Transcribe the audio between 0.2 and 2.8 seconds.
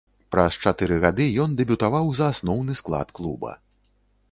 Праз чатыры гады ён дэбютаваў за асноўны